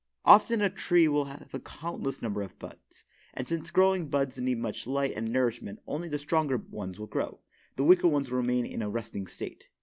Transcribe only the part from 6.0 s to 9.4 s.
the stronger ones will grow, the weaker ones remaining in a resting